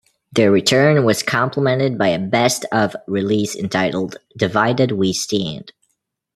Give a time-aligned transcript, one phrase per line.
[0.31, 5.73] Their return was complemented by a "Best Of" release entitled "Divided We Stand".